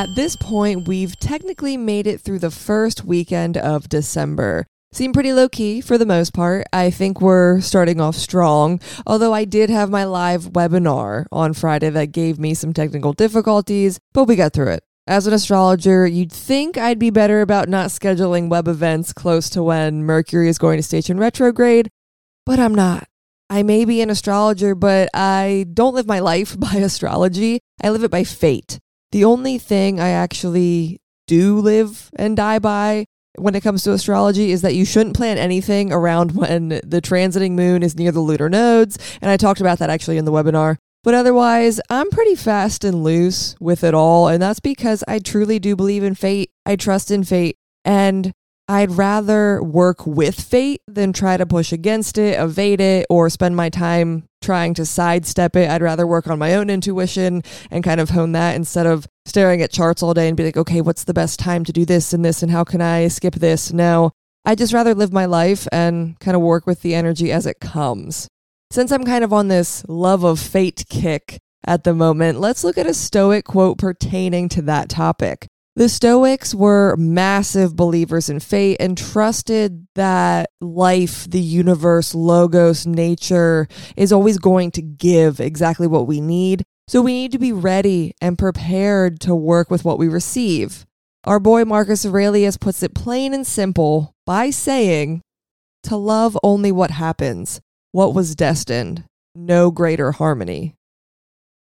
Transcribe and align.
At 0.00 0.14
this 0.14 0.34
point, 0.34 0.88
we've 0.88 1.20
technically 1.20 1.76
made 1.76 2.06
it 2.06 2.22
through 2.22 2.38
the 2.38 2.50
first 2.50 3.04
weekend 3.04 3.58
of 3.58 3.90
December. 3.90 4.64
Seem 4.92 5.12
pretty 5.12 5.34
low 5.34 5.46
key 5.46 5.82
for 5.82 5.98
the 5.98 6.06
most 6.06 6.32
part. 6.32 6.66
I 6.72 6.88
think 6.88 7.20
we're 7.20 7.60
starting 7.60 8.00
off 8.00 8.16
strong, 8.16 8.80
although 9.06 9.34
I 9.34 9.44
did 9.44 9.68
have 9.68 9.90
my 9.90 10.04
live 10.04 10.52
webinar 10.54 11.26
on 11.30 11.52
Friday 11.52 11.90
that 11.90 12.12
gave 12.12 12.38
me 12.38 12.54
some 12.54 12.72
technical 12.72 13.12
difficulties, 13.12 14.00
but 14.14 14.24
we 14.24 14.36
got 14.36 14.54
through 14.54 14.70
it. 14.70 14.82
As 15.06 15.26
an 15.26 15.34
astrologer, 15.34 16.06
you'd 16.06 16.32
think 16.32 16.78
I'd 16.78 16.98
be 16.98 17.10
better 17.10 17.42
about 17.42 17.68
not 17.68 17.90
scheduling 17.90 18.48
web 18.48 18.68
events 18.68 19.12
close 19.12 19.50
to 19.50 19.62
when 19.62 20.04
Mercury 20.04 20.48
is 20.48 20.56
going 20.56 20.78
to 20.78 20.82
station 20.82 21.18
retrograde, 21.18 21.90
but 22.46 22.58
I'm 22.58 22.74
not. 22.74 23.06
I 23.50 23.62
may 23.62 23.84
be 23.84 24.00
an 24.00 24.08
astrologer, 24.08 24.74
but 24.74 25.10
I 25.12 25.66
don't 25.74 25.94
live 25.94 26.06
my 26.06 26.20
life 26.32 26.58
by 26.58 26.76
astrology. 26.76 27.60
I 27.82 27.90
live 27.90 28.02
it 28.02 28.10
by 28.10 28.24
fate. 28.24 28.80
The 29.12 29.24
only 29.24 29.58
thing 29.58 30.00
I 30.00 30.10
actually 30.10 31.00
do 31.26 31.58
live 31.58 32.10
and 32.16 32.36
die 32.36 32.58
by 32.58 33.06
when 33.36 33.54
it 33.54 33.62
comes 33.62 33.82
to 33.84 33.92
astrology 33.92 34.50
is 34.50 34.62
that 34.62 34.74
you 34.74 34.84
shouldn't 34.84 35.16
plan 35.16 35.38
anything 35.38 35.92
around 35.92 36.32
when 36.32 36.68
the 36.68 37.00
transiting 37.00 37.52
moon 37.52 37.82
is 37.82 37.96
near 37.96 38.12
the 38.12 38.20
lunar 38.20 38.48
nodes. 38.48 38.98
And 39.20 39.30
I 39.30 39.36
talked 39.36 39.60
about 39.60 39.78
that 39.78 39.90
actually 39.90 40.18
in 40.18 40.24
the 40.24 40.32
webinar. 40.32 40.76
But 41.02 41.14
otherwise, 41.14 41.80
I'm 41.88 42.10
pretty 42.10 42.34
fast 42.34 42.84
and 42.84 43.02
loose 43.02 43.56
with 43.58 43.84
it 43.84 43.94
all. 43.94 44.28
And 44.28 44.42
that's 44.42 44.60
because 44.60 45.02
I 45.08 45.18
truly 45.18 45.58
do 45.58 45.74
believe 45.74 46.04
in 46.04 46.14
fate. 46.14 46.50
I 46.66 46.76
trust 46.76 47.10
in 47.10 47.24
fate. 47.24 47.56
And 47.84 48.32
I'd 48.68 48.92
rather 48.92 49.62
work 49.62 50.06
with 50.06 50.38
fate 50.38 50.82
than 50.86 51.12
try 51.12 51.36
to 51.36 51.46
push 51.46 51.72
against 51.72 52.18
it, 52.18 52.38
evade 52.38 52.80
it, 52.80 53.06
or 53.08 53.30
spend 53.30 53.56
my 53.56 53.70
time 53.70 54.24
trying 54.40 54.74
to 54.74 54.86
sidestep 54.86 55.56
it. 55.56 55.70
I'd 55.70 55.82
rather 55.82 56.06
work 56.06 56.28
on 56.28 56.38
my 56.38 56.54
own 56.54 56.70
intuition 56.70 57.42
and 57.70 57.84
kind 57.84 58.00
of 58.00 58.10
hone 58.10 58.32
that 58.32 58.56
instead 58.56 58.86
of 58.86 59.06
staring 59.26 59.62
at 59.62 59.70
charts 59.70 60.02
all 60.02 60.14
day 60.14 60.28
and 60.28 60.36
be 60.36 60.44
like, 60.44 60.56
okay, 60.56 60.80
what's 60.80 61.04
the 61.04 61.14
best 61.14 61.38
time 61.38 61.64
to 61.64 61.72
do 61.72 61.84
this 61.84 62.12
and 62.12 62.24
this 62.24 62.42
and 62.42 62.50
how 62.50 62.64
can 62.64 62.80
I 62.80 63.08
skip 63.08 63.34
this? 63.34 63.72
No, 63.72 64.12
I'd 64.44 64.58
just 64.58 64.72
rather 64.72 64.94
live 64.94 65.12
my 65.12 65.26
life 65.26 65.68
and 65.70 66.18
kind 66.20 66.34
of 66.34 66.42
work 66.42 66.66
with 66.66 66.82
the 66.82 66.94
energy 66.94 67.30
as 67.30 67.46
it 67.46 67.60
comes. 67.60 68.28
Since 68.70 68.92
I'm 68.92 69.04
kind 69.04 69.24
of 69.24 69.32
on 69.32 69.48
this 69.48 69.84
love 69.88 70.24
of 70.24 70.38
fate 70.38 70.84
kick 70.88 71.38
at 71.66 71.84
the 71.84 71.94
moment, 71.94 72.40
let's 72.40 72.64
look 72.64 72.78
at 72.78 72.86
a 72.86 72.94
Stoic 72.94 73.44
quote 73.44 73.78
pertaining 73.78 74.48
to 74.50 74.62
that 74.62 74.88
topic. 74.88 75.46
The 75.80 75.88
Stoics 75.88 76.54
were 76.54 76.94
massive 76.98 77.74
believers 77.74 78.28
in 78.28 78.38
fate 78.38 78.76
and 78.80 78.98
trusted 78.98 79.86
that 79.94 80.50
life, 80.60 81.24
the 81.30 81.40
universe, 81.40 82.14
logos, 82.14 82.86
nature 82.86 83.66
is 83.96 84.12
always 84.12 84.36
going 84.36 84.72
to 84.72 84.82
give 84.82 85.40
exactly 85.40 85.86
what 85.86 86.06
we 86.06 86.20
need. 86.20 86.64
So 86.86 87.00
we 87.00 87.14
need 87.14 87.32
to 87.32 87.38
be 87.38 87.52
ready 87.52 88.12
and 88.20 88.36
prepared 88.36 89.20
to 89.20 89.34
work 89.34 89.70
with 89.70 89.82
what 89.82 89.98
we 89.98 90.06
receive. 90.06 90.84
Our 91.24 91.40
boy 91.40 91.64
Marcus 91.64 92.04
Aurelius 92.04 92.58
puts 92.58 92.82
it 92.82 92.94
plain 92.94 93.32
and 93.32 93.46
simple 93.46 94.12
by 94.26 94.50
saying, 94.50 95.22
To 95.84 95.96
love 95.96 96.36
only 96.42 96.72
what 96.72 96.90
happens, 96.90 97.58
what 97.92 98.12
was 98.12 98.34
destined, 98.34 99.04
no 99.34 99.70
greater 99.70 100.12
harmony. 100.12 100.74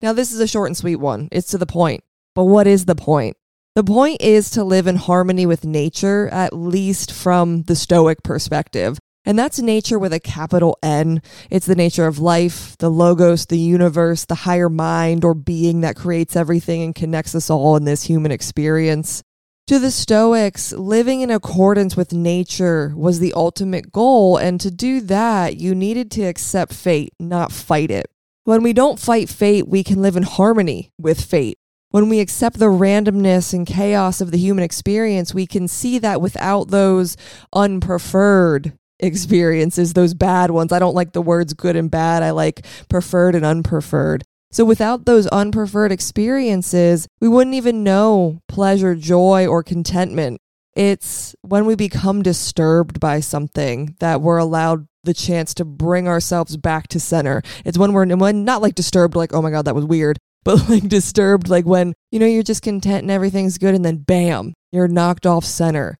Now, 0.00 0.12
this 0.12 0.32
is 0.32 0.38
a 0.38 0.46
short 0.46 0.68
and 0.68 0.76
sweet 0.76 1.00
one. 1.00 1.28
It's 1.32 1.48
to 1.48 1.58
the 1.58 1.66
point. 1.66 2.04
But 2.36 2.44
what 2.44 2.68
is 2.68 2.84
the 2.84 2.94
point? 2.94 3.36
The 3.74 3.82
point 3.82 4.22
is 4.22 4.50
to 4.50 4.62
live 4.62 4.86
in 4.86 4.94
harmony 4.94 5.46
with 5.46 5.64
nature, 5.64 6.28
at 6.28 6.52
least 6.52 7.10
from 7.10 7.62
the 7.64 7.74
Stoic 7.74 8.22
perspective. 8.22 9.00
And 9.24 9.36
that's 9.36 9.58
nature 9.58 9.98
with 9.98 10.12
a 10.12 10.20
capital 10.20 10.78
N. 10.80 11.20
It's 11.50 11.66
the 11.66 11.74
nature 11.74 12.06
of 12.06 12.20
life, 12.20 12.78
the 12.78 12.88
logos, 12.88 13.46
the 13.46 13.58
universe, 13.58 14.26
the 14.26 14.36
higher 14.36 14.68
mind 14.68 15.24
or 15.24 15.34
being 15.34 15.80
that 15.80 15.96
creates 15.96 16.36
everything 16.36 16.82
and 16.82 16.94
connects 16.94 17.34
us 17.34 17.50
all 17.50 17.74
in 17.74 17.84
this 17.84 18.04
human 18.04 18.30
experience. 18.30 19.24
To 19.66 19.80
the 19.80 19.90
Stoics, 19.90 20.72
living 20.72 21.22
in 21.22 21.32
accordance 21.32 21.96
with 21.96 22.12
nature 22.12 22.92
was 22.94 23.18
the 23.18 23.32
ultimate 23.32 23.90
goal. 23.90 24.36
And 24.36 24.60
to 24.60 24.70
do 24.70 25.00
that, 25.00 25.56
you 25.56 25.74
needed 25.74 26.12
to 26.12 26.22
accept 26.22 26.72
fate, 26.72 27.12
not 27.18 27.50
fight 27.50 27.90
it. 27.90 28.06
When 28.44 28.62
we 28.62 28.72
don't 28.72 29.00
fight 29.00 29.28
fate, 29.28 29.66
we 29.66 29.82
can 29.82 30.00
live 30.00 30.16
in 30.16 30.22
harmony 30.22 30.92
with 30.96 31.20
fate 31.20 31.58
when 31.94 32.08
we 32.08 32.18
accept 32.18 32.58
the 32.58 32.64
randomness 32.64 33.54
and 33.54 33.68
chaos 33.68 34.20
of 34.20 34.32
the 34.32 34.36
human 34.36 34.64
experience, 34.64 35.32
we 35.32 35.46
can 35.46 35.68
see 35.68 35.96
that 36.00 36.20
without 36.20 36.70
those 36.70 37.16
unpreferred 37.54 38.76
experiences, 38.98 39.92
those 39.92 40.12
bad 40.12 40.50
ones. 40.50 40.72
I 40.72 40.80
don't 40.80 40.96
like 40.96 41.12
the 41.12 41.22
words 41.22 41.54
good 41.54 41.76
and 41.76 41.88
bad. 41.88 42.24
I 42.24 42.32
like 42.32 42.66
preferred 42.88 43.36
and 43.36 43.44
unpreferred. 43.44 44.22
So 44.50 44.64
without 44.64 45.04
those 45.04 45.28
unpreferred 45.28 45.92
experiences, 45.92 47.06
we 47.20 47.28
wouldn't 47.28 47.54
even 47.54 47.84
know 47.84 48.40
pleasure, 48.48 48.96
joy, 48.96 49.46
or 49.46 49.62
contentment. 49.62 50.40
It's 50.74 51.36
when 51.42 51.64
we 51.64 51.76
become 51.76 52.24
disturbed 52.24 52.98
by 52.98 53.20
something 53.20 53.94
that 54.00 54.20
we're 54.20 54.38
allowed 54.38 54.88
the 55.04 55.14
chance 55.14 55.54
to 55.54 55.64
bring 55.64 56.08
ourselves 56.08 56.56
back 56.56 56.88
to 56.88 56.98
center. 56.98 57.40
It's 57.64 57.78
when 57.78 57.92
we're 57.92 58.16
when 58.16 58.44
not 58.44 58.62
like 58.62 58.74
disturbed, 58.74 59.14
like, 59.14 59.32
oh 59.32 59.42
my 59.42 59.52
God, 59.52 59.66
that 59.66 59.76
was 59.76 59.84
weird, 59.84 60.18
but 60.44 60.68
like 60.68 60.88
disturbed, 60.88 61.48
like 61.48 61.64
when, 61.64 61.94
you 62.10 62.18
know, 62.18 62.26
you're 62.26 62.42
just 62.42 62.62
content 62.62 63.02
and 63.02 63.10
everything's 63.10 63.58
good, 63.58 63.74
and 63.74 63.84
then 63.84 63.98
bam, 63.98 64.54
you're 64.72 64.88
knocked 64.88 65.26
off 65.26 65.44
center. 65.44 65.96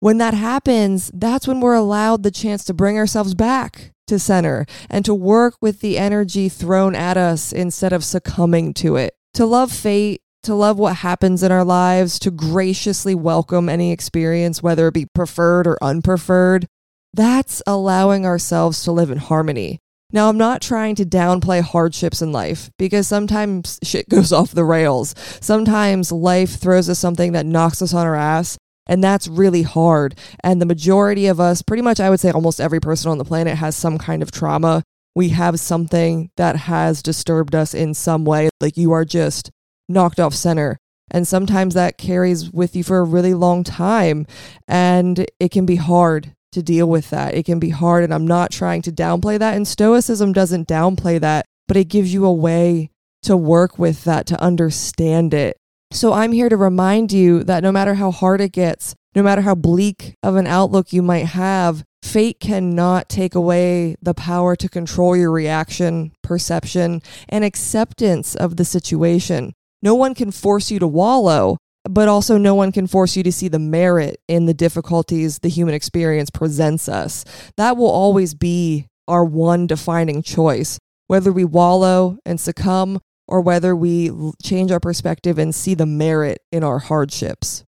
When 0.00 0.18
that 0.18 0.34
happens, 0.34 1.10
that's 1.12 1.48
when 1.48 1.60
we're 1.60 1.74
allowed 1.74 2.22
the 2.22 2.30
chance 2.30 2.64
to 2.64 2.74
bring 2.74 2.96
ourselves 2.96 3.34
back 3.34 3.92
to 4.06 4.18
center 4.18 4.64
and 4.88 5.04
to 5.04 5.14
work 5.14 5.56
with 5.60 5.80
the 5.80 5.98
energy 5.98 6.48
thrown 6.48 6.94
at 6.94 7.16
us 7.16 7.52
instead 7.52 7.92
of 7.92 8.04
succumbing 8.04 8.74
to 8.74 8.96
it. 8.96 9.14
To 9.34 9.44
love 9.44 9.72
fate, 9.72 10.22
to 10.44 10.54
love 10.54 10.78
what 10.78 10.96
happens 10.96 11.42
in 11.42 11.52
our 11.52 11.64
lives, 11.64 12.18
to 12.20 12.30
graciously 12.30 13.14
welcome 13.14 13.68
any 13.68 13.92
experience, 13.92 14.62
whether 14.62 14.88
it 14.88 14.94
be 14.94 15.06
preferred 15.14 15.66
or 15.66 15.76
unpreferred, 15.82 16.66
that's 17.12 17.62
allowing 17.66 18.24
ourselves 18.24 18.82
to 18.84 18.92
live 18.92 19.10
in 19.10 19.18
harmony. 19.18 19.80
Now, 20.10 20.30
I'm 20.30 20.38
not 20.38 20.62
trying 20.62 20.94
to 20.96 21.04
downplay 21.04 21.60
hardships 21.60 22.22
in 22.22 22.32
life 22.32 22.70
because 22.78 23.06
sometimes 23.06 23.78
shit 23.82 24.08
goes 24.08 24.32
off 24.32 24.52
the 24.52 24.64
rails. 24.64 25.14
Sometimes 25.40 26.10
life 26.10 26.58
throws 26.58 26.88
us 26.88 26.98
something 26.98 27.32
that 27.32 27.44
knocks 27.44 27.82
us 27.82 27.92
on 27.92 28.06
our 28.06 28.14
ass, 28.14 28.56
and 28.86 29.04
that's 29.04 29.28
really 29.28 29.62
hard. 29.62 30.18
And 30.42 30.62
the 30.62 30.66
majority 30.66 31.26
of 31.26 31.40
us, 31.40 31.60
pretty 31.60 31.82
much, 31.82 32.00
I 32.00 32.08
would 32.08 32.20
say 32.20 32.30
almost 32.30 32.60
every 32.60 32.80
person 32.80 33.10
on 33.10 33.18
the 33.18 33.24
planet, 33.24 33.58
has 33.58 33.76
some 33.76 33.98
kind 33.98 34.22
of 34.22 34.30
trauma. 34.30 34.82
We 35.14 35.28
have 35.30 35.60
something 35.60 36.30
that 36.38 36.56
has 36.56 37.02
disturbed 37.02 37.54
us 37.54 37.74
in 37.74 37.92
some 37.92 38.24
way. 38.24 38.48
Like 38.62 38.78
you 38.78 38.92
are 38.92 39.04
just 39.04 39.50
knocked 39.90 40.20
off 40.20 40.34
center. 40.34 40.78
And 41.10 41.28
sometimes 41.28 41.74
that 41.74 41.98
carries 41.98 42.50
with 42.50 42.76
you 42.76 42.84
for 42.84 42.98
a 42.98 43.04
really 43.04 43.34
long 43.34 43.62
time. 43.62 44.26
And 44.66 45.26
it 45.38 45.50
can 45.50 45.66
be 45.66 45.76
hard 45.76 46.34
to 46.52 46.62
deal 46.62 46.88
with 46.88 47.10
that. 47.10 47.34
It 47.34 47.44
can 47.44 47.58
be 47.58 47.70
hard, 47.70 48.04
and 48.04 48.12
I'm 48.12 48.26
not 48.26 48.50
trying 48.50 48.82
to 48.82 48.92
downplay 48.92 49.38
that. 49.38 49.56
And 49.56 49.66
Stoicism 49.66 50.32
doesn't 50.32 50.68
downplay 50.68 51.20
that, 51.20 51.46
but 51.66 51.76
it 51.76 51.88
gives 51.88 52.12
you 52.12 52.24
a 52.24 52.32
way 52.32 52.90
to 53.22 53.36
work 53.36 53.78
with 53.78 54.04
that, 54.04 54.26
to 54.26 54.40
understand 54.40 55.34
it. 55.34 55.56
So 55.92 56.12
I'm 56.12 56.32
here 56.32 56.48
to 56.48 56.56
remind 56.56 57.12
you 57.12 57.42
that 57.44 57.62
no 57.62 57.72
matter 57.72 57.94
how 57.94 58.10
hard 58.10 58.40
it 58.40 58.52
gets, 58.52 58.94
no 59.14 59.22
matter 59.22 59.40
how 59.40 59.54
bleak 59.54 60.14
of 60.22 60.36
an 60.36 60.46
outlook 60.46 60.92
you 60.92 61.02
might 61.02 61.26
have, 61.26 61.82
fate 62.02 62.40
cannot 62.40 63.08
take 63.08 63.34
away 63.34 63.96
the 64.00 64.14
power 64.14 64.54
to 64.56 64.68
control 64.68 65.16
your 65.16 65.30
reaction, 65.30 66.12
perception, 66.22 67.02
and 67.28 67.44
acceptance 67.44 68.34
of 68.34 68.56
the 68.56 68.64
situation. 68.64 69.54
No 69.82 69.94
one 69.94 70.14
can 70.14 70.30
force 70.30 70.70
you 70.70 70.78
to 70.78 70.86
wallow, 70.86 71.56
but 71.88 72.06
also 72.06 72.36
no 72.36 72.54
one 72.54 72.70
can 72.70 72.86
force 72.86 73.16
you 73.16 73.22
to 73.22 73.32
see 73.32 73.48
the 73.48 73.58
merit 73.58 74.20
in 74.28 74.46
the 74.46 74.54
difficulties 74.54 75.38
the 75.38 75.48
human 75.48 75.74
experience 75.74 76.30
presents 76.30 76.88
us. 76.88 77.24
That 77.56 77.76
will 77.76 77.90
always 77.90 78.34
be 78.34 78.86
our 79.08 79.24
one 79.24 79.66
defining 79.66 80.22
choice, 80.22 80.78
whether 81.06 81.32
we 81.32 81.44
wallow 81.44 82.18
and 82.26 82.38
succumb 82.38 83.00
or 83.26 83.40
whether 83.40 83.74
we 83.74 84.10
change 84.42 84.70
our 84.70 84.80
perspective 84.80 85.38
and 85.38 85.54
see 85.54 85.74
the 85.74 85.86
merit 85.86 86.38
in 86.52 86.62
our 86.62 86.78
hardships. 86.78 87.64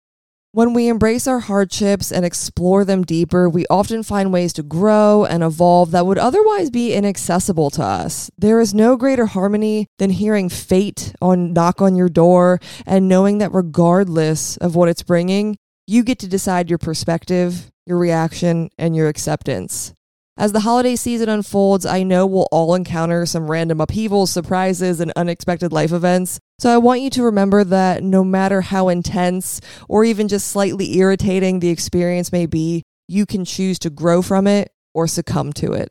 When 0.52 0.74
we 0.74 0.88
embrace 0.88 1.28
our 1.28 1.38
hardships 1.38 2.10
and 2.10 2.24
explore 2.24 2.84
them 2.84 3.04
deeper, 3.04 3.48
we 3.48 3.66
often 3.70 4.02
find 4.02 4.32
ways 4.32 4.52
to 4.54 4.64
grow 4.64 5.24
and 5.24 5.44
evolve 5.44 5.92
that 5.92 6.06
would 6.06 6.18
otherwise 6.18 6.70
be 6.70 6.92
inaccessible 6.92 7.70
to 7.70 7.84
us. 7.84 8.32
There 8.36 8.58
is 8.58 8.74
no 8.74 8.96
greater 8.96 9.26
harmony 9.26 9.86
than 10.00 10.10
hearing 10.10 10.48
fate 10.48 11.14
on 11.22 11.52
knock 11.52 11.80
on 11.80 11.94
your 11.94 12.08
door 12.08 12.58
and 12.84 13.06
knowing 13.08 13.38
that 13.38 13.54
regardless 13.54 14.56
of 14.56 14.74
what 14.74 14.88
it's 14.88 15.04
bringing, 15.04 15.56
you 15.86 16.02
get 16.02 16.18
to 16.18 16.28
decide 16.28 16.68
your 16.68 16.78
perspective, 16.78 17.70
your 17.86 17.98
reaction, 17.98 18.70
and 18.76 18.96
your 18.96 19.06
acceptance. 19.06 19.94
As 20.36 20.50
the 20.50 20.60
holiday 20.60 20.96
season 20.96 21.28
unfolds, 21.28 21.86
I 21.86 22.02
know 22.02 22.26
we'll 22.26 22.48
all 22.50 22.74
encounter 22.74 23.24
some 23.24 23.48
random 23.48 23.80
upheavals, 23.80 24.32
surprises, 24.32 24.98
and 24.98 25.12
unexpected 25.14 25.72
life 25.72 25.92
events. 25.92 26.40
So 26.60 26.68
I 26.68 26.76
want 26.76 27.00
you 27.00 27.08
to 27.10 27.22
remember 27.22 27.64
that 27.64 28.02
no 28.02 28.22
matter 28.22 28.60
how 28.60 28.90
intense 28.90 29.62
or 29.88 30.04
even 30.04 30.28
just 30.28 30.48
slightly 30.48 30.98
irritating 30.98 31.58
the 31.58 31.70
experience 31.70 32.32
may 32.32 32.44
be, 32.44 32.82
you 33.08 33.24
can 33.24 33.46
choose 33.46 33.78
to 33.78 33.88
grow 33.88 34.20
from 34.20 34.46
it 34.46 34.70
or 34.92 35.06
succumb 35.06 35.54
to 35.54 35.72
it. 35.72 35.90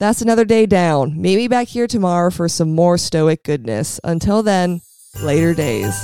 That's 0.00 0.22
another 0.22 0.46
day 0.46 0.64
down. 0.64 1.20
Meet 1.20 1.36
me 1.36 1.48
back 1.48 1.68
here 1.68 1.86
tomorrow 1.86 2.30
for 2.30 2.48
some 2.48 2.74
more 2.74 2.96
stoic 2.96 3.44
goodness. 3.44 4.00
Until 4.02 4.42
then, 4.42 4.80
later 5.22 5.52
days. 5.52 6.02